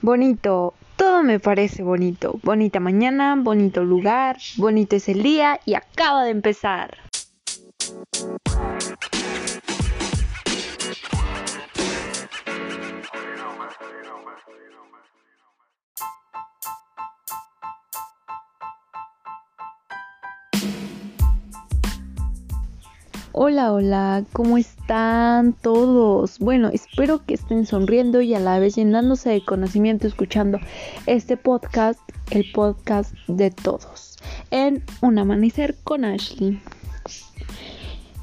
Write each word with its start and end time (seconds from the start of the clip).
Bonito, 0.00 0.74
todo 0.96 1.22
me 1.22 1.40
parece 1.40 1.82
bonito. 1.82 2.38
Bonita 2.42 2.80
mañana, 2.80 3.36
bonito 3.36 3.84
lugar, 3.84 4.38
bonito 4.56 4.96
es 4.96 5.08
el 5.08 5.22
día 5.22 5.60
y 5.64 5.74
acaba 5.74 6.24
de 6.24 6.30
empezar. 6.30 6.98
Hola, 23.32 23.74
hola, 23.74 24.24
¿cómo 24.32 24.56
están 24.56 25.52
todos? 25.52 26.38
Bueno, 26.38 26.70
espero 26.72 27.24
que 27.26 27.34
estén 27.34 27.66
sonriendo 27.66 28.22
y 28.22 28.34
a 28.34 28.40
la 28.40 28.58
vez 28.58 28.74
llenándose 28.76 29.28
de 29.28 29.44
conocimiento 29.44 30.06
escuchando 30.06 30.58
este 31.04 31.36
podcast, 31.36 32.00
el 32.30 32.50
podcast 32.52 33.12
de 33.26 33.50
todos, 33.50 34.16
en 34.50 34.82
Un 35.02 35.18
Amanecer 35.18 35.76
con 35.84 36.06
Ashley. 36.06 36.58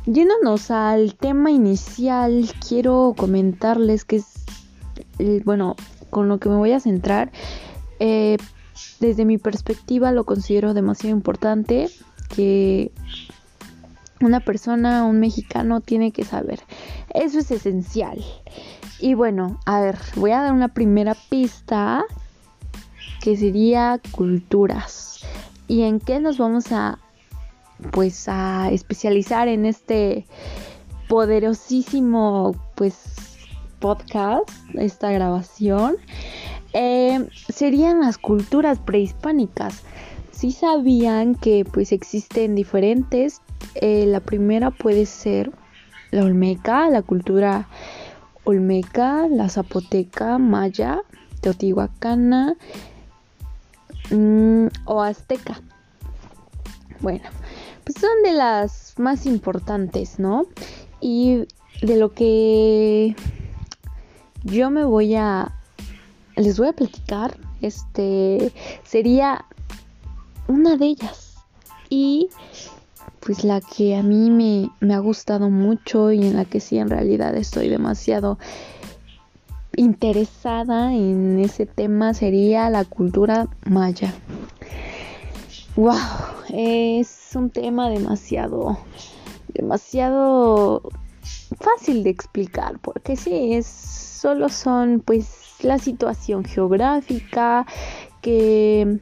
Yéndonos 0.07 0.71
al 0.71 1.13
tema 1.13 1.52
inicial, 1.52 2.49
quiero 2.67 3.13
comentarles 3.16 4.05
que 4.05 4.17
es, 4.17 5.45
bueno, 5.45 5.75
con 6.09 6.27
lo 6.27 6.39
que 6.39 6.49
me 6.49 6.55
voy 6.55 6.72
a 6.72 6.80
centrar, 6.80 7.31
eh, 7.99 8.38
desde 8.99 9.23
mi 9.23 9.38
perspectiva 9.38 10.11
lo 10.11 10.23
considero 10.25 10.73
demasiado 10.73 11.16
importante 11.16 11.89
que 12.35 12.91
una 14.21 14.39
persona, 14.39 15.05
un 15.05 15.19
mexicano 15.19 15.81
tiene 15.81 16.11
que 16.11 16.23
saber. 16.23 16.59
Eso 17.13 17.39
es 17.39 17.51
esencial. 17.51 18.23
Y 18.99 19.13
bueno, 19.13 19.59
a 19.65 19.81
ver, 19.81 19.97
voy 20.15 20.31
a 20.31 20.41
dar 20.41 20.53
una 20.53 20.69
primera 20.69 21.15
pista 21.29 22.03
que 23.22 23.35
sería 23.35 23.99
culturas. 24.11 25.22
¿Y 25.67 25.83
en 25.83 25.99
qué 25.99 26.19
nos 26.19 26.38
vamos 26.38 26.72
a 26.72 26.99
pues 27.91 28.30
a 28.30 28.69
especializar 28.72 29.49
en 29.49 29.66
este 29.66 30.25
poderosísimo 31.09 32.55
pues 32.75 32.95
podcast, 33.79 34.50
esta 34.75 35.11
grabación? 35.11 35.97
Eh, 36.73 37.27
serían 37.50 38.02
las 38.02 38.17
culturas 38.17 38.79
prehispánicas. 38.79 39.83
Si 40.31 40.52
sabían 40.52 41.35
que 41.35 41.66
pues 41.66 41.91
existen 41.91 42.55
diferentes 42.55 43.41
eh, 43.75 44.06
la 44.08 44.20
primera 44.20 44.72
puede 44.72 45.06
ser 45.06 45.52
la 46.11 46.23
olmeca, 46.23 46.89
la 46.89 47.02
cultura 47.02 47.67
olmeca, 48.44 49.28
la 49.28 49.50
zapoteca, 49.50 50.38
maya, 50.38 51.02
teotihuacana 51.42 52.56
mm, 54.12 54.67
o 54.86 55.02
azteca. 55.02 55.59
Bueno, 57.02 57.25
pues 57.84 57.97
son 58.00 58.23
de 58.23 58.34
las 58.34 58.94
más 58.97 59.25
importantes, 59.25 60.19
¿no? 60.19 60.45
Y 61.02 61.47
de 61.81 61.97
lo 61.97 62.14
que 62.14 63.16
yo 64.44 64.69
me 64.69 64.86
voy 64.86 65.16
a 65.16 65.53
les 66.36 66.58
voy 66.58 66.67
a 66.67 66.73
platicar, 66.73 67.38
este 67.62 68.52
sería 68.84 69.45
una 70.47 70.78
de 70.78 70.86
ellas. 70.88 71.36
Y 71.90 72.30
pues 73.26 73.44
la 73.44 73.59
que 73.59 73.95
a 73.95 74.04
mí 74.04 74.30
me, 74.30 74.94
ha 74.94 75.00
gustado 75.00 75.50
mucho 75.50 76.12
y 76.12 76.28
en 76.28 76.36
la 76.36 76.45
que 76.45 76.59
sí 76.59 76.78
en 76.78 76.92
realidad 76.92 77.36
estoy 77.36 77.70
demasiado 77.70 78.38
interesada 79.76 80.94
en 80.94 81.40
ese 81.40 81.66
tema 81.66 82.14
sería 82.14 82.70
la 82.70 82.86
cultura 82.86 83.48
maya. 83.66 84.14
Wow, 85.75 85.96
es 86.50 87.31
un 87.34 87.50
tema 87.50 87.90
demasiado, 87.90 88.78
demasiado 89.53 90.84
fácil 91.59 92.03
de 92.03 92.12
explicar, 92.12 92.78
porque 92.80 93.16
sí, 93.16 93.53
es 93.53 93.66
solo 93.66 94.50
son 94.50 95.02
pues 95.03 95.28
la 95.62 95.80
situación 95.80 96.46
geográfica 96.46 97.66
que 98.22 99.00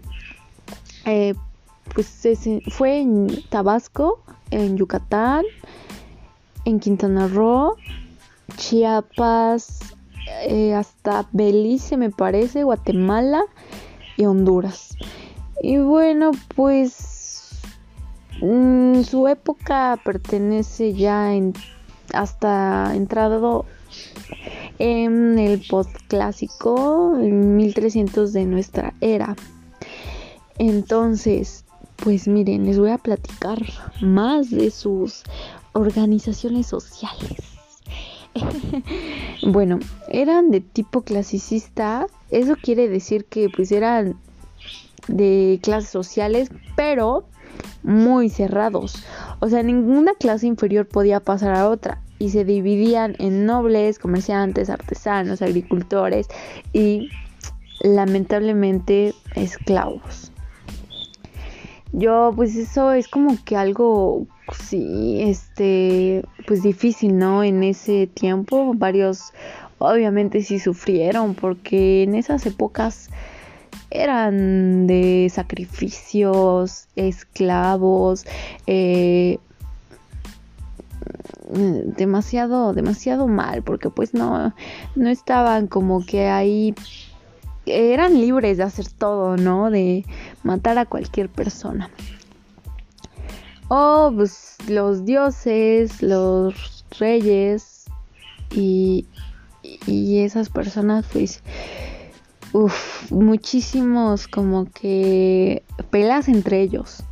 eh, 1.05 1.35
pues 1.93 2.27
fue 2.69 2.99
en 2.99 3.43
Tabasco, 3.49 4.23
en 4.51 4.77
Yucatán, 4.77 5.43
en 6.65 6.79
Quintana 6.79 7.27
Roo, 7.27 7.75
Chiapas, 8.57 9.79
eh, 10.47 10.73
hasta 10.73 11.27
Belice 11.31 11.97
me 11.97 12.09
parece, 12.09 12.63
Guatemala 12.63 13.43
y 14.17 14.25
Honduras. 14.25 14.97
Y 15.61 15.77
bueno, 15.77 16.31
pues 16.55 17.51
mm, 18.41 19.01
su 19.03 19.27
época 19.27 19.99
pertenece 20.03 20.93
ya 20.93 21.33
en, 21.33 21.53
hasta 22.13 22.93
entrado 22.95 23.65
en 24.79 25.37
el 25.37 25.61
postclásico, 25.67 27.17
en 27.19 27.55
1300 27.57 28.33
de 28.33 28.45
nuestra 28.45 28.93
era. 29.01 29.35
Entonces, 30.57 31.62
pues 32.03 32.27
miren, 32.27 32.65
les 32.65 32.77
voy 32.77 32.91
a 32.91 32.97
platicar 32.97 33.59
más 34.01 34.49
de 34.49 34.71
sus 34.71 35.23
organizaciones 35.71 36.67
sociales. 36.67 37.37
bueno, 39.47 39.79
eran 40.09 40.51
de 40.51 40.59
tipo 40.59 41.03
clasicista, 41.03 42.07
eso 42.29 42.55
quiere 42.61 42.89
decir 42.89 43.25
que 43.25 43.49
pues 43.49 43.71
eran 43.71 44.17
de 45.07 45.59
clases 45.63 45.91
sociales, 45.91 46.49
pero 46.75 47.23
muy 47.83 48.29
cerrados. 48.29 48.95
O 49.39 49.47
sea, 49.47 49.63
ninguna 49.63 50.13
clase 50.13 50.47
inferior 50.47 50.87
podía 50.87 51.21
pasar 51.21 51.55
a 51.55 51.69
otra 51.69 52.01
y 52.19 52.31
se 52.31 52.43
dividían 52.43 53.15
en 53.19 53.45
nobles, 53.45 53.97
comerciantes, 53.97 54.69
artesanos, 54.69 55.41
agricultores 55.41 56.27
y 56.73 57.09
lamentablemente 57.81 59.13
esclavos. 59.35 60.32
Yo, 61.93 62.33
pues 62.35 62.55
eso 62.55 62.91
es 62.91 63.07
como 63.07 63.37
que 63.45 63.55
algo, 63.55 64.25
sí, 64.51 65.21
este, 65.21 66.23
pues 66.47 66.63
difícil, 66.63 67.17
¿no? 67.17 67.43
En 67.43 67.63
ese 67.63 68.07
tiempo, 68.07 68.73
varios 68.75 69.31
obviamente 69.77 70.41
sí 70.41 70.59
sufrieron 70.59 71.35
porque 71.35 72.03
en 72.03 72.15
esas 72.15 72.45
épocas 72.45 73.09
eran 73.91 74.87
de 74.87 75.29
sacrificios, 75.31 76.87
esclavos, 76.95 78.25
eh, 78.65 79.37
demasiado, 81.51 82.73
demasiado 82.73 83.27
mal, 83.27 83.61
porque 83.61 83.91
pues 83.91 84.15
no, 84.15 84.55
no 84.95 85.09
estaban 85.09 85.67
como 85.67 86.03
que 86.03 86.27
ahí 86.27 86.73
eran 87.65 88.19
libres 88.19 88.57
de 88.57 88.63
hacer 88.63 88.87
todo, 88.87 89.37
¿no? 89.37 89.69
De 89.71 90.05
matar 90.43 90.77
a 90.77 90.85
cualquier 90.85 91.29
persona. 91.29 91.89
O 93.67 94.11
pues, 94.15 94.57
los 94.67 95.05
dioses, 95.05 96.01
los 96.01 96.85
reyes 96.99 97.85
y, 98.51 99.05
y 99.87 100.19
esas 100.19 100.49
personas, 100.49 101.05
pues, 101.11 101.41
uff, 102.51 103.11
muchísimos 103.11 104.27
como 104.27 104.65
que 104.71 105.63
pelas 105.89 106.27
entre 106.27 106.61
ellos. 106.61 107.03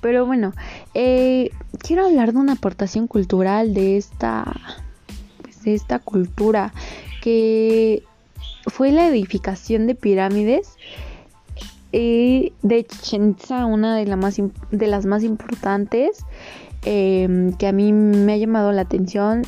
Pero 0.00 0.26
bueno, 0.26 0.52
eh, 0.94 1.50
quiero 1.78 2.06
hablar 2.06 2.32
de 2.32 2.38
una 2.38 2.52
aportación 2.52 3.06
cultural 3.06 3.74
de 3.74 3.96
esta, 3.96 4.44
pues, 5.42 5.62
de 5.62 5.74
esta 5.74 5.98
cultura 5.98 6.72
que 7.22 8.04
fue 8.66 8.90
la 8.90 9.08
edificación 9.08 9.86
de 9.86 9.94
pirámides 9.94 10.76
de 11.92 12.86
Chichen 12.86 13.30
Itza, 13.30 13.64
una 13.64 13.96
de, 13.96 14.16
más, 14.16 14.36
de, 14.70 14.86
las 14.86 15.06
más 15.06 15.22
importantes 15.22 16.24
em, 16.84 17.52
que 17.54 17.66
a 17.66 17.72
mí 17.72 17.92
me 17.92 18.34
ha 18.34 18.36
llamado 18.36 18.72
la 18.72 18.82
atención. 18.82 19.42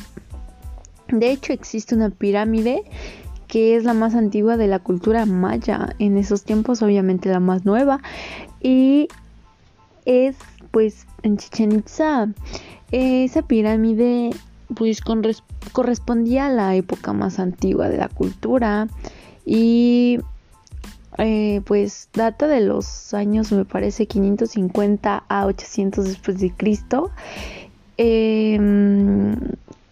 De 1.09 1.31
hecho, 1.31 1.53
existe 1.53 1.95
una 1.95 2.09
pirámide 2.09 2.83
que 3.47 3.75
es 3.75 3.83
la 3.83 3.93
más 3.93 4.15
antigua 4.15 4.57
de 4.57 4.67
la 4.67 4.79
cultura 4.79 5.25
maya, 5.25 5.95
en 5.97 6.17
esos 6.17 6.43
tiempos 6.43 6.81
obviamente 6.83 7.29
la 7.29 7.39
más 7.39 7.65
nueva, 7.65 7.99
y 8.61 9.07
es 10.05 10.35
pues 10.71 11.07
en 11.23 11.37
Chichen 11.37 11.71
Itza. 11.71 12.29
esa 12.91 13.41
pirámide 13.41 14.29
pues 14.75 15.01
correspondía 15.71 16.47
a 16.47 16.49
la 16.49 16.75
época 16.75 17.13
más 17.13 17.39
antigua 17.39 17.89
de 17.89 17.97
la 17.97 18.09
cultura 18.09 18.87
y 19.45 20.19
eh, 21.17 21.61
pues 21.65 22.09
data 22.13 22.47
de 22.47 22.61
los 22.61 23.13
años 23.13 23.51
me 23.51 23.65
parece 23.65 24.05
550 24.05 25.23
a 25.27 25.45
800 25.45 26.05
después 26.05 26.39
de 26.39 26.51
Cristo 26.51 27.11
em, 27.97 29.35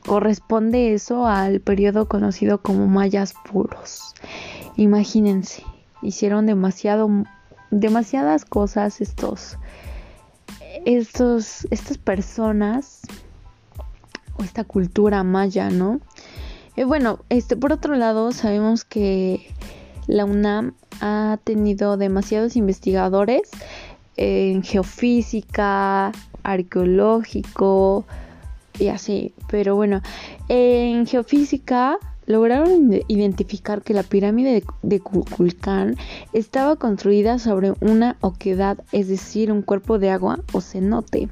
corresponde 0.05 0.93
eso 0.93 1.25
al 1.27 1.59
periodo 1.59 2.07
conocido 2.07 2.61
como 2.61 2.87
mayas 2.87 3.33
puros. 3.51 4.13
Imagínense, 4.77 5.63
hicieron 6.01 6.45
demasiado, 6.45 7.09
demasiadas 7.71 8.45
cosas 8.45 9.01
estos, 9.01 9.57
estos, 10.85 11.67
estas 11.71 11.97
personas 11.97 13.01
esta 14.43 14.63
cultura 14.63 15.23
maya, 15.23 15.69
¿no? 15.69 15.99
Eh, 16.75 16.83
bueno, 16.83 17.19
este, 17.29 17.55
por 17.55 17.73
otro 17.73 17.95
lado, 17.95 18.31
sabemos 18.31 18.85
que 18.85 19.47
la 20.07 20.25
UNAM 20.25 20.73
ha 21.01 21.39
tenido 21.43 21.97
demasiados 21.97 22.55
investigadores 22.55 23.49
en 24.15 24.63
geofísica, 24.63 26.11
arqueológico 26.43 28.05
y 28.79 28.87
así. 28.87 29.33
Pero 29.49 29.75
bueno, 29.75 30.01
en 30.49 31.05
geofísica 31.05 31.97
lograron 32.25 32.91
identificar 33.07 33.81
que 33.81 33.93
la 33.93 34.03
pirámide 34.03 34.63
de 34.83 34.99
Kukulcán 34.99 35.95
estaba 36.33 36.75
construida 36.75 37.39
sobre 37.39 37.73
una 37.79 38.17
oquedad, 38.21 38.83
es 38.91 39.07
decir, 39.07 39.51
un 39.51 39.61
cuerpo 39.61 39.97
de 39.97 40.09
agua 40.09 40.39
o 40.51 40.61
cenote. 40.61 41.29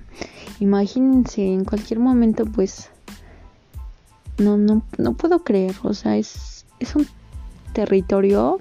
Imagínense, 0.60 1.46
en 1.46 1.66
cualquier 1.66 2.00
momento 2.00 2.46
pues 2.46 2.90
no, 4.38 4.58
no, 4.58 4.84
no 4.98 5.14
puedo 5.14 5.44
creer, 5.44 5.76
o 5.84 5.94
sea, 5.94 6.18
es, 6.18 6.66
es 6.80 6.96
un 6.96 7.08
territorio 7.74 8.60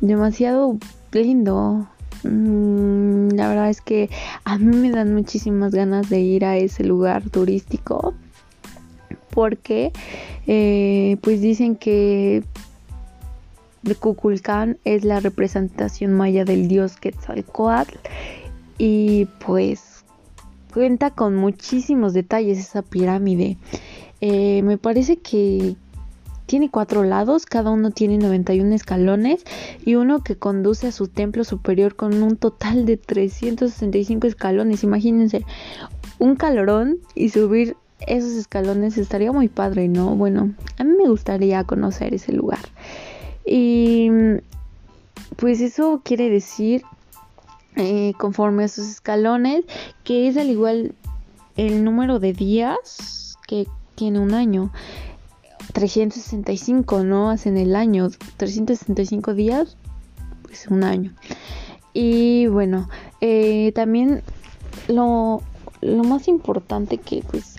demasiado 0.00 0.78
lindo. 1.12 1.88
Mm, 2.22 3.28
la 3.30 3.48
verdad 3.48 3.70
es 3.70 3.80
que 3.80 4.10
a 4.44 4.58
mí 4.58 4.76
me 4.76 4.90
dan 4.90 5.14
muchísimas 5.14 5.72
ganas 5.72 6.08
de 6.08 6.20
ir 6.20 6.44
a 6.44 6.56
ese 6.56 6.84
lugar 6.84 7.28
turístico 7.30 8.14
porque 9.30 9.92
eh, 10.46 11.18
pues 11.20 11.40
dicen 11.42 11.76
que 11.76 12.42
Kukulcán 14.00 14.78
es 14.84 15.04
la 15.04 15.20
representación 15.20 16.12
maya 16.12 16.44
del 16.44 16.68
dios 16.68 16.96
Quetzalcoatl 16.96 17.98
y 18.78 19.26
pues 19.44 20.04
cuenta 20.72 21.10
con 21.10 21.36
muchísimos 21.36 22.12
detalles 22.14 22.58
esa 22.58 22.82
pirámide. 22.82 23.56
Eh, 24.20 24.62
me 24.62 24.78
parece 24.78 25.18
que 25.18 25.76
tiene 26.46 26.70
cuatro 26.70 27.02
lados, 27.02 27.44
cada 27.44 27.70
uno 27.70 27.90
tiene 27.90 28.18
91 28.18 28.74
escalones 28.74 29.44
y 29.84 29.96
uno 29.96 30.22
que 30.22 30.36
conduce 30.36 30.86
a 30.86 30.92
su 30.92 31.08
templo 31.08 31.44
superior 31.44 31.96
con 31.96 32.22
un 32.22 32.36
total 32.36 32.86
de 32.86 32.96
365 32.96 34.26
escalones. 34.26 34.84
Imagínense, 34.84 35.44
un 36.18 36.36
calorón 36.36 36.98
y 37.14 37.30
subir 37.30 37.76
esos 38.00 38.32
escalones 38.32 38.96
estaría 38.96 39.32
muy 39.32 39.48
padre, 39.48 39.88
¿no? 39.88 40.14
Bueno, 40.14 40.54
a 40.78 40.84
mí 40.84 40.92
me 40.96 41.08
gustaría 41.08 41.64
conocer 41.64 42.14
ese 42.14 42.32
lugar. 42.32 42.60
Y 43.44 44.10
pues 45.36 45.60
eso 45.60 46.00
quiere 46.04 46.30
decir, 46.30 46.82
eh, 47.76 48.12
conforme 48.18 48.64
a 48.64 48.68
sus 48.68 48.86
escalones, 48.88 49.64
que 50.04 50.28
es 50.28 50.36
al 50.36 50.50
igual 50.50 50.94
el 51.56 51.84
número 51.84 52.18
de 52.18 52.32
días 52.32 53.36
que 53.46 53.66
tiene 53.96 54.20
un 54.20 54.34
año. 54.34 54.70
365, 55.72 57.02
¿no? 57.02 57.30
Hacen 57.30 57.56
el 57.56 57.74
año, 57.74 58.08
365 58.36 59.34
días, 59.34 59.76
pues 60.42 60.68
un 60.68 60.84
año. 60.84 61.12
Y 61.92 62.46
bueno, 62.46 62.88
eh, 63.20 63.72
también 63.74 64.22
lo, 64.88 65.42
lo, 65.80 66.04
más 66.04 66.28
importante 66.28 66.98
que 66.98 67.22
pues 67.30 67.56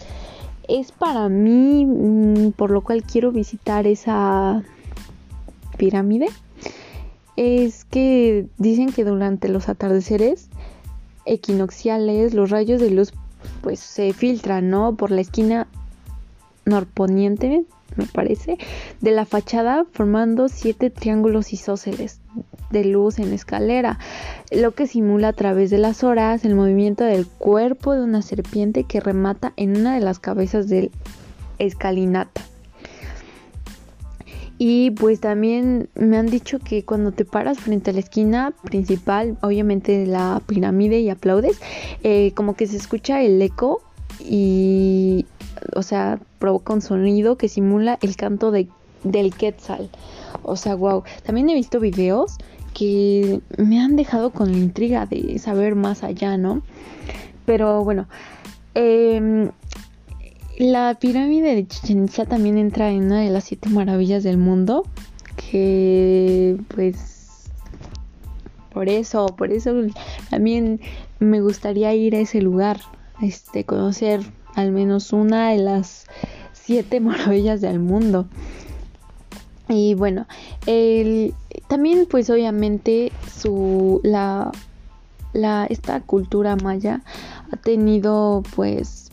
es 0.67 0.91
para 0.91 1.27
mí, 1.27 1.85
mm, 1.85 2.51
por 2.51 2.71
lo 2.71 2.81
cual 2.81 3.03
quiero 3.03 3.31
visitar 3.31 3.87
esa 3.87 4.63
pirámide, 5.77 6.27
es 7.35 7.85
que 7.85 8.47
dicen 8.57 8.91
que 8.91 9.03
durante 9.03 9.47
los 9.47 9.69
atardeceres 9.69 10.49
equinocciales 11.25 12.33
los 12.33 12.49
rayos 12.49 12.81
de 12.81 12.89
luz 12.89 13.13
pues 13.61 13.79
se 13.79 14.13
filtran, 14.13 14.69
¿no? 14.69 14.95
Por 14.95 15.11
la 15.11 15.21
esquina 15.21 15.67
norponiente 16.67 17.65
me 17.95 18.05
parece, 18.05 18.57
de 19.01 19.11
la 19.11 19.25
fachada 19.25 19.85
formando 19.91 20.49
siete 20.49 20.89
triángulos 20.89 21.51
isósceles 21.53 22.19
de 22.69 22.85
luz 22.85 23.17
en 23.17 23.33
escalera, 23.33 23.97
lo 24.51 24.71
que 24.73 24.87
simula 24.87 25.29
a 25.29 25.33
través 25.33 25.69
de 25.69 25.79
las 25.79 26.03
horas 26.03 26.45
el 26.45 26.55
movimiento 26.55 27.03
del 27.03 27.25
cuerpo 27.25 27.93
de 27.93 28.03
una 28.03 28.21
serpiente 28.21 28.83
que 28.83 28.99
remata 28.99 29.53
en 29.55 29.77
una 29.77 29.95
de 29.95 30.01
las 30.01 30.19
cabezas 30.19 30.69
del 30.69 30.91
escalinata. 31.59 32.41
Y 34.59 34.91
pues 34.91 35.19
también 35.19 35.87
me 35.93 36.17
han 36.17 36.27
dicho 36.27 36.57
que 36.57 36.83
cuando 36.83 37.11
te 37.11 37.25
paras 37.25 37.59
frente 37.59 37.91
a 37.91 37.93
la 37.93 37.99
esquina 37.99 38.53
principal, 38.63 39.37
obviamente 39.41 39.99
de 39.99 40.07
la 40.07 40.41
pirámide 40.47 40.99
y 40.99 41.09
aplaudes, 41.09 41.59
eh, 42.03 42.31
como 42.33 42.55
que 42.55 42.65
se 42.65 42.77
escucha 42.77 43.21
el 43.21 43.39
eco 43.39 43.81
y, 44.19 45.25
o 45.75 45.83
sea, 45.83 46.19
provoca 46.39 46.73
un 46.73 46.81
sonido 46.81 47.37
que 47.37 47.49
simula 47.49 47.97
el 48.01 48.15
canto 48.15 48.51
de, 48.51 48.67
del 49.03 49.33
quetzal. 49.33 49.89
O 50.43 50.55
sea, 50.55 50.75
wow. 50.75 51.03
También 51.23 51.49
he 51.49 51.53
visto 51.53 51.79
videos 51.79 52.37
que 52.73 53.41
me 53.57 53.79
han 53.79 53.95
dejado 53.95 54.31
con 54.31 54.51
la 54.51 54.57
intriga 54.57 55.05
de 55.05 55.39
saber 55.39 55.75
más 55.75 56.03
allá, 56.03 56.37
¿no? 56.37 56.61
Pero 57.45 57.83
bueno, 57.83 58.07
em, 58.75 59.49
la 60.57 60.95
pirámide 60.99 61.55
de 61.55 61.67
Chichen 61.67 62.05
Itza 62.05 62.25
también 62.25 62.57
entra 62.57 62.91
en 62.91 63.05
una 63.05 63.21
de 63.21 63.29
las 63.29 63.45
siete 63.45 63.69
maravillas 63.69 64.23
del 64.23 64.37
mundo. 64.37 64.83
Que 65.51 66.57
pues 66.73 67.17
por 68.77 68.89
eso, 68.89 69.25
por 69.27 69.51
eso 69.51 69.73
también 70.29 70.79
me 71.19 71.41
gustaría 71.41 71.95
ir 71.95 72.15
a 72.15 72.19
ese 72.19 72.41
lugar, 72.41 72.79
este, 73.21 73.63
conocer 73.63 74.21
al 74.57 74.71
menos 74.71 75.13
una 75.13 75.51
de 75.51 75.59
las 75.59 76.05
siete 76.51 76.99
maravillas 76.99 77.61
del 77.61 77.79
mundo. 77.79 78.25
Y 79.69 79.93
bueno, 79.95 80.27
también 81.67 82.07
pues 82.09 82.29
obviamente 82.29 83.11
su 83.37 83.99
la, 84.03 84.51
la 85.33 85.65
esta 85.65 85.99
cultura 85.99 86.55
maya 86.55 87.01
ha 87.51 87.57
tenido 87.57 88.43
pues 88.55 89.11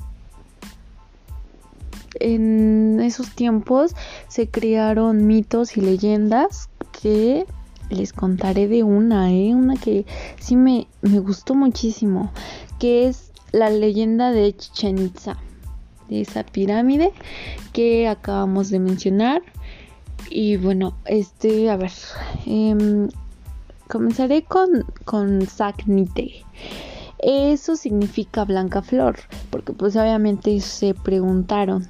en 2.21 3.01
esos 3.01 3.31
tiempos 3.35 3.97
se 4.29 4.49
crearon 4.49 5.27
mitos 5.27 5.77
y 5.77 5.81
leyendas 5.81 6.69
que 7.03 7.47
les 7.91 8.13
contaré 8.13 8.69
de 8.69 8.85
una, 8.85 9.33
¿eh? 9.33 9.55
una 9.55 9.75
que 9.75 10.07
sí 10.39 10.55
me, 10.55 10.87
me 11.03 11.19
gustó 11.19 11.57
muchísimo, 11.57 12.33
que 12.79 13.09
es 13.09 13.34
la 13.55 13.71
leyenda 13.71 14.33
de 14.33 14.55
Chichen 14.57 14.99
Itza, 14.99 15.37
de 16.09 16.23
esa 16.23 16.43
pirámide 16.43 17.13
que 17.73 18.09
acabamos 18.09 18.69
de 18.71 18.81
mencionar. 18.81 19.43
Y 20.29 20.57
bueno, 20.57 20.97
este, 21.05 21.71
a 21.71 21.77
ver, 21.77 21.93
em, 22.47 23.09
comenzaré 23.89 24.43
con, 24.43 24.85
con. 25.05 25.47
Eso 27.19 27.77
significa 27.77 28.45
blanca 28.45 28.83
flor, 28.83 29.21
porque 29.51 29.73
pues 29.73 29.95
obviamente 29.95 30.61
se 30.61 30.93
preguntaron, 30.93 31.89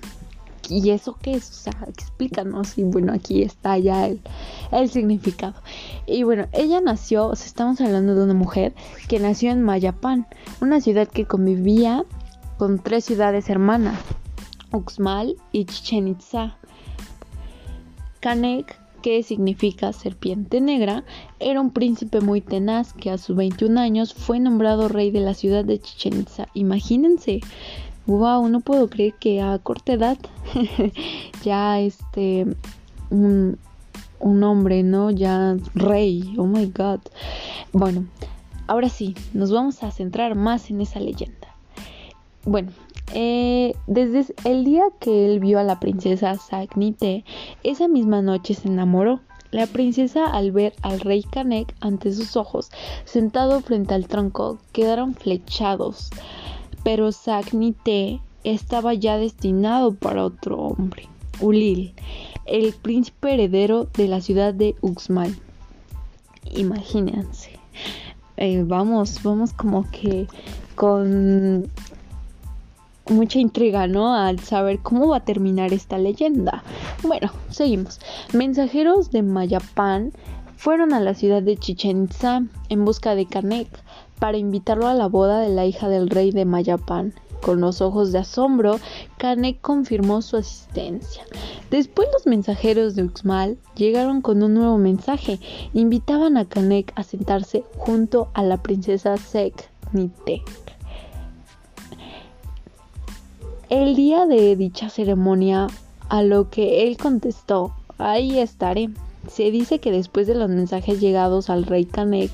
¿y 0.68 0.90
eso 0.90 1.16
qué 1.22 1.32
es? 1.32 1.50
O 1.50 1.54
sea, 1.54 1.72
explícanos. 1.88 2.76
Y 2.76 2.82
bueno, 2.84 3.14
aquí 3.14 3.42
está 3.42 3.78
ya 3.78 4.06
el, 4.06 4.20
el 4.70 4.90
significado. 4.90 5.54
Y 6.06 6.22
bueno, 6.22 6.46
ella 6.52 6.80
nació, 6.80 7.26
o 7.26 7.36
sea, 7.36 7.46
estamos 7.46 7.80
hablando 7.80 8.14
de 8.14 8.24
una 8.24 8.34
mujer 8.34 8.74
que 9.08 9.18
nació 9.18 9.50
en 9.50 9.62
Mayapán, 9.62 10.26
una 10.60 10.80
ciudad 10.80 11.08
que 11.08 11.24
convivía 11.24 12.04
con 12.58 12.78
tres 12.78 13.04
ciudades 13.04 13.48
hermanas, 13.48 13.98
Uxmal 14.70 15.36
y 15.52 15.64
Chichen 15.64 16.08
Itza. 16.08 16.56
Kanek, 18.20 18.78
que 19.02 19.22
significa 19.22 19.92
serpiente 19.92 20.60
negra, 20.60 21.04
era 21.40 21.60
un 21.60 21.70
príncipe 21.70 22.20
muy 22.20 22.40
tenaz 22.40 22.92
que 22.94 23.10
a 23.10 23.18
sus 23.18 23.36
21 23.36 23.78
años 23.78 24.14
fue 24.14 24.40
nombrado 24.40 24.88
rey 24.88 25.10
de 25.10 25.20
la 25.20 25.34
ciudad 25.34 25.64
de 25.64 25.78
Chichen 25.78 26.20
Itza. 26.20 26.48
Imagínense, 26.54 27.40
wow, 28.06 28.48
no 28.48 28.60
puedo 28.60 28.88
creer 28.88 29.14
que 29.14 29.40
a 29.40 29.58
corta 29.58 29.94
edad 29.94 30.18
ya 31.44 31.80
este 31.80 32.46
un, 33.10 33.58
un 34.24 34.42
hombre, 34.42 34.82
¿no? 34.82 35.10
Ya 35.10 35.56
rey, 35.74 36.34
oh 36.38 36.46
my 36.46 36.66
god. 36.66 37.00
Bueno, 37.72 38.06
ahora 38.66 38.88
sí, 38.88 39.14
nos 39.34 39.52
vamos 39.52 39.82
a 39.82 39.90
centrar 39.90 40.34
más 40.34 40.70
en 40.70 40.80
esa 40.80 40.98
leyenda. 40.98 41.48
Bueno, 42.46 42.72
eh, 43.12 43.74
desde 43.86 44.34
el 44.44 44.64
día 44.64 44.84
que 44.98 45.26
él 45.26 45.40
vio 45.40 45.58
a 45.58 45.62
la 45.62 45.78
princesa 45.78 46.36
Sagnite, 46.36 47.24
esa 47.62 47.86
misma 47.86 48.22
noche 48.22 48.54
se 48.54 48.68
enamoró. 48.68 49.20
La 49.50 49.66
princesa 49.66 50.26
al 50.26 50.50
ver 50.52 50.72
al 50.82 51.00
rey 51.00 51.22
Kanek 51.22 51.76
ante 51.80 52.12
sus 52.12 52.36
ojos, 52.36 52.70
sentado 53.04 53.60
frente 53.60 53.94
al 53.94 54.08
tronco, 54.08 54.58
quedaron 54.72 55.14
flechados. 55.14 56.10
Pero 56.82 57.12
Sagnite 57.12 58.20
estaba 58.42 58.94
ya 58.94 59.18
destinado 59.18 59.94
para 59.94 60.24
otro 60.24 60.58
hombre, 60.58 61.08
Ulil, 61.40 61.94
el 62.46 62.72
príncipe 62.72 63.34
heredero 63.34 63.84
de 63.96 64.08
la 64.08 64.20
ciudad 64.20 64.54
de 64.54 64.74
Uxmal. 64.80 65.34
Imagínense. 66.54 67.50
Eh, 68.36 68.64
vamos, 68.66 69.22
vamos 69.22 69.52
como 69.52 69.88
que 69.90 70.26
con 70.74 71.68
mucha 73.08 73.38
intriga, 73.38 73.86
¿no? 73.86 74.14
Al 74.14 74.40
saber 74.40 74.78
cómo 74.80 75.08
va 75.08 75.18
a 75.18 75.24
terminar 75.24 75.72
esta 75.72 75.98
leyenda. 75.98 76.62
Bueno, 77.02 77.30
seguimos. 77.50 78.00
Mensajeros 78.32 79.10
de 79.10 79.22
Mayapán 79.22 80.12
fueron 80.56 80.94
a 80.94 81.00
la 81.00 81.14
ciudad 81.14 81.42
de 81.42 81.56
Chichen 81.56 82.08
en 82.68 82.84
busca 82.84 83.14
de 83.14 83.26
Canek 83.26 83.68
para 84.18 84.38
invitarlo 84.38 84.86
a 84.86 84.94
la 84.94 85.06
boda 85.06 85.40
de 85.40 85.50
la 85.50 85.66
hija 85.66 85.88
del 85.88 86.08
rey 86.08 86.30
de 86.30 86.44
Mayapán. 86.44 87.12
Con 87.44 87.60
los 87.60 87.82
ojos 87.82 88.10
de 88.10 88.20
asombro, 88.20 88.80
Canek 89.18 89.60
confirmó 89.60 90.22
su 90.22 90.38
asistencia. 90.38 91.24
Después 91.70 92.08
los 92.14 92.26
mensajeros 92.26 92.94
de 92.94 93.02
Uxmal 93.02 93.58
llegaron 93.76 94.22
con 94.22 94.42
un 94.42 94.54
nuevo 94.54 94.78
mensaje. 94.78 95.38
Invitaban 95.74 96.38
a 96.38 96.46
Canek 96.46 96.94
a 96.96 97.02
sentarse 97.02 97.62
junto 97.76 98.28
a 98.32 98.42
la 98.42 98.62
princesa 98.62 99.18
Sek 99.18 99.68
Nitek. 99.92 100.42
El 103.68 103.94
día 103.94 104.24
de 104.24 104.56
dicha 104.56 104.88
ceremonia, 104.88 105.66
a 106.08 106.22
lo 106.22 106.48
que 106.48 106.88
él 106.88 106.96
contestó, 106.96 107.74
ahí 107.98 108.38
estaré. 108.38 108.88
Se 109.28 109.50
dice 109.50 109.80
que 109.80 109.90
después 109.90 110.26
de 110.26 110.34
los 110.34 110.48
mensajes 110.48 110.98
llegados 110.98 111.50
al 111.50 111.64
rey 111.64 111.84
Canek, 111.84 112.30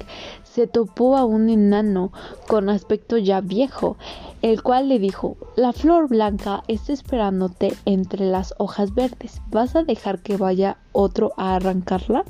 se 0.53 0.67
topó 0.67 1.17
a 1.17 1.25
un 1.25 1.49
enano 1.49 2.13
con 2.49 2.69
aspecto 2.69 3.17
ya 3.17 3.41
viejo, 3.41 3.97
el 4.43 4.63
cual 4.63 4.89
le 4.89 4.99
dijo, 4.99 5.37
la 5.57 5.73
flor 5.73 6.09
blanca 6.09 6.63
está 6.67 6.93
esperándote 6.93 7.75
entre 7.85 8.27
las 8.27 8.55
hojas 8.59 8.95
verdes, 8.95 9.41
¿vas 9.51 9.77
a 9.77 9.85
dejar 9.85 10.21
que 10.21 10.37
vaya 10.37 10.79
otro 10.93 11.33
a 11.37 11.55
arrancarla? 11.55 12.25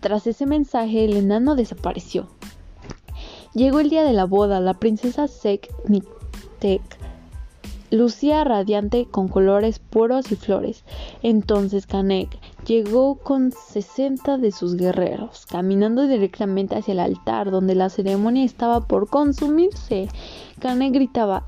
Tras 0.00 0.26
ese 0.26 0.46
mensaje, 0.46 1.04
el 1.04 1.16
enano 1.16 1.54
desapareció. 1.54 2.28
Llegó 3.54 3.80
el 3.80 3.90
día 3.90 4.04
de 4.04 4.12
la 4.12 4.24
boda, 4.26 4.60
la 4.60 4.74
princesa 4.74 5.26
Sek 5.26 5.72
Nitek 5.88 7.09
lucía 7.90 8.44
radiante 8.44 9.06
con 9.06 9.28
colores 9.28 9.78
puros 9.78 10.30
y 10.32 10.36
flores. 10.36 10.84
Entonces 11.22 11.86
Canek 11.86 12.38
llegó 12.66 13.16
con 13.16 13.52
60 13.52 14.38
de 14.38 14.52
sus 14.52 14.76
guerreros, 14.76 15.46
caminando 15.46 16.06
directamente 16.06 16.76
hacia 16.76 16.92
el 16.92 17.00
altar 17.00 17.50
donde 17.50 17.74
la 17.74 17.88
ceremonia 17.88 18.44
estaba 18.44 18.80
por 18.80 19.08
consumirse. 19.08 20.08
Canek 20.58 20.92
gritaba 20.92 21.44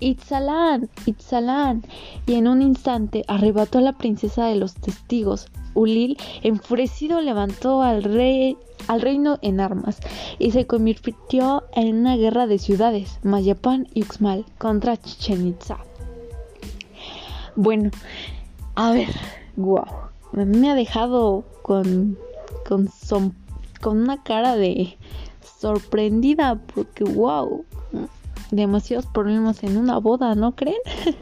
Itzalán, 0.00 0.88
Itzalán, 1.06 1.82
y 2.26 2.34
en 2.34 2.46
un 2.46 2.62
instante 2.62 3.24
arrebató 3.26 3.78
a 3.78 3.82
la 3.82 3.98
princesa 3.98 4.46
de 4.46 4.54
los 4.54 4.74
testigos. 4.74 5.48
Ulil, 5.78 6.16
enfurecido, 6.42 7.20
levantó 7.20 7.82
al 7.82 8.02
rey 8.02 8.56
al 8.86 9.00
reino 9.00 9.38
en 9.42 9.60
armas 9.60 9.98
y 10.38 10.52
se 10.52 10.66
convirtió 10.66 11.64
en 11.74 11.96
una 11.96 12.16
guerra 12.16 12.46
de 12.46 12.58
ciudades, 12.58 13.18
Mayapán 13.22 13.86
y 13.92 14.02
Uxmal, 14.02 14.44
contra 14.56 14.96
Chichen 14.96 15.46
Itza. 15.46 15.78
Bueno, 17.54 17.90
a 18.76 18.92
ver, 18.92 19.08
wow, 19.56 19.84
me 20.32 20.70
ha 20.70 20.74
dejado 20.74 21.44
con, 21.62 22.16
con, 22.66 22.88
con 23.80 23.98
una 23.98 24.22
cara 24.22 24.56
de 24.56 24.96
sorprendida 25.58 26.60
porque 26.74 27.04
wow, 27.04 27.64
demasiados 28.50 29.06
problemas 29.06 29.62
en 29.62 29.76
una 29.76 29.98
boda, 29.98 30.34
¿no 30.34 30.54
creen? 30.54 30.80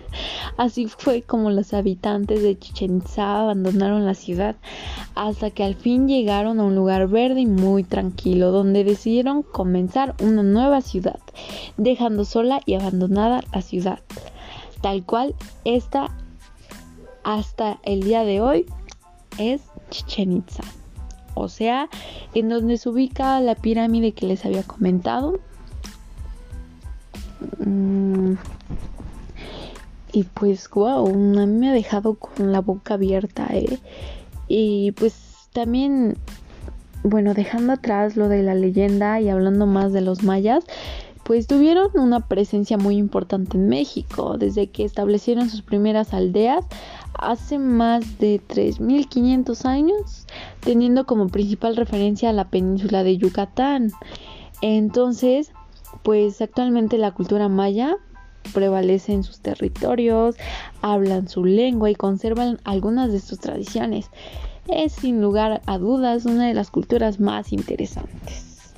Así 0.57 0.87
fue 0.87 1.23
como 1.23 1.51
los 1.51 1.75
habitantes 1.75 2.43
de 2.43 2.59
Chichen 2.59 2.99
Itza 2.99 3.41
abandonaron 3.41 4.07
la 4.07 4.15
ciudad 4.15 4.57
hasta 5.15 5.51
que 5.51 5.65
al 5.65 5.75
fin 5.75 6.09
llegaron 6.09 6.61
a 6.61 6.65
un 6.65 6.75
lugar 6.75 7.09
verde 7.09 7.41
y 7.41 7.47
muy 7.47 7.85
tranquilo 7.85 8.53
donde 8.53 8.85
decidieron 8.85 9.43
comenzar 9.43 10.15
una 10.23 10.43
nueva 10.43 10.81
ciudad, 10.81 11.21
dejando 11.77 12.25
sola 12.25 12.61
y 12.65 12.75
abandonada 12.75 13.43
la 13.53 13.63
ciudad, 13.63 14.01
tal 14.81 15.05
cual 15.05 15.35
esta 15.65 16.11
hasta 17.25 17.81
el 17.83 18.03
día 18.05 18.25
de 18.25 18.41
hoy 18.41 18.67
es 19.39 19.63
Chichen 19.91 20.33
Itza. 20.33 20.63
O 21.35 21.49
sea, 21.49 21.91
en 22.35 22.49
donde 22.49 22.79
se 22.79 22.89
ubica 22.89 23.41
la 23.41 23.55
pirámide 23.55 24.13
que 24.13 24.27
les 24.27 24.47
había 24.47 24.63
comentado. 24.63 25.39
Y 30.13 30.25
pues, 30.25 30.69
wow, 30.71 31.07
a 31.09 31.13
mí 31.47 31.59
me 31.59 31.69
ha 31.71 31.73
dejado 31.73 32.15
con 32.15 32.53
la 32.53 32.61
boca 32.61 32.95
abierta, 32.95 33.49
¿eh? 33.51 33.79
Y 34.49 34.93
pues 34.93 35.15
también, 35.53 36.17
bueno, 37.03 37.35
dejando 37.35 37.75
atrás 37.75 38.17
lo 38.17 38.29
de 38.29 38.43
la 38.43 38.55
leyenda 38.55 39.21
y 39.21 39.29
hablando 39.29 39.67
más 39.67 39.93
de 39.93 40.01
los 40.01 40.23
mayas, 40.23 40.65
pues 41.27 41.49
tuvieron 41.49 41.91
una 41.95 42.21
presencia 42.29 42.79
muy 42.79 42.97
importante 42.97 43.57
en 43.57 43.69
México, 43.69 44.39
desde 44.39 44.69
que 44.69 44.85
establecieron 44.85 45.51
sus 45.51 45.61
primeras 45.61 46.15
aldeas 46.15 46.65
hace 47.19 47.59
más 47.59 48.19
de 48.19 48.41
3.500 48.47 49.65
años, 49.65 50.27
teniendo 50.61 51.05
como 51.05 51.27
principal 51.27 51.75
referencia 51.75 52.33
la 52.33 52.49
península 52.49 53.03
de 53.03 53.17
Yucatán. 53.17 53.91
Entonces, 54.63 55.51
pues 56.07 56.41
actualmente 56.41 56.99
la 56.99 57.11
cultura 57.11 57.49
maya 57.49 57.97
prevalece 58.55 59.13
en 59.13 59.25
sus 59.25 59.41
territorios, 59.41 60.37
hablan 60.81 61.29
su 61.29 61.45
lengua 61.45 61.91
y 61.91 61.97
conservan 61.97 62.61
algunas 62.63 63.11
de 63.11 63.19
sus 63.19 63.41
tradiciones. 63.41 64.09
Es 64.69 64.93
sin 64.93 65.21
lugar 65.21 65.63
a 65.67 65.79
dudas 65.79 66.25
una 66.25 66.47
de 66.47 66.55
las 66.55 66.71
culturas 66.71 67.19
más 67.19 67.53
interesantes. 67.53 68.73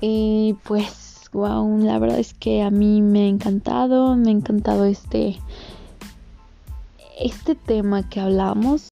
Y 0.00 0.56
pues, 0.64 1.28
wow, 1.34 1.80
la 1.84 1.98
verdad 1.98 2.18
es 2.18 2.32
que 2.32 2.62
a 2.62 2.70
mí 2.70 3.02
me 3.02 3.24
ha 3.24 3.28
encantado, 3.28 4.16
me 4.16 4.30
ha 4.30 4.32
encantado 4.32 4.86
este, 4.86 5.38
este 7.20 7.54
tema 7.56 8.08
que 8.08 8.20
hablamos. 8.20 8.88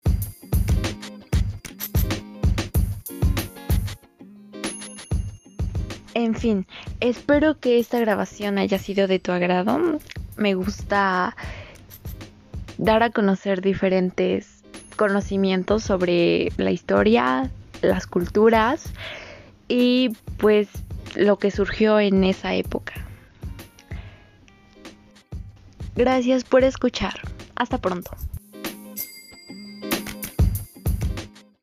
En 6.14 6.37
fin, 6.37 6.66
espero 7.00 7.59
que 7.59 7.78
esta 7.80 7.99
grabación 7.99 8.59
haya 8.59 8.78
sido 8.78 9.09
de 9.09 9.18
tu 9.18 9.33
agrado. 9.33 9.99
Me 10.37 10.54
gusta 10.54 11.37
dar 12.78 13.02
a 13.02 13.11
conocer 13.11 13.61
diferentes 13.61 14.62
conocimientos 14.97 15.83
sobre 15.83 16.52
la 16.56 16.71
historia, 16.71 17.50
las 17.83 18.06
culturas 18.06 18.85
y 19.68 20.11
pues 20.38 20.68
lo 21.16 21.38
que 21.38 21.50
surgió 21.50 21.99
en 21.99 22.23
esa 22.23 22.54
época. 22.54 22.94
Gracias 25.97 26.44
por 26.44 26.64
escuchar. 26.64 27.14
Hasta 27.56 27.78
pronto. 27.78 28.11